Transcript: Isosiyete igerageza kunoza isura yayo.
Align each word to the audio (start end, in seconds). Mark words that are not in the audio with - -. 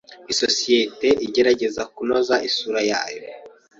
Isosiyete 0.31 1.07
igerageza 1.27 1.81
kunoza 1.93 2.35
isura 2.49 2.79
yayo. 2.89 3.21